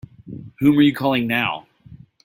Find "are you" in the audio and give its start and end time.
0.79-0.95